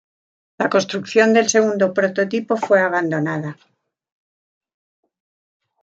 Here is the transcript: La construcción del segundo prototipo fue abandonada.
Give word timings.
La 0.57 0.67
construcción 0.67 1.31
del 1.31 1.47
segundo 1.47 1.93
prototipo 1.93 2.57
fue 2.57 2.79
abandonada. 2.81 3.55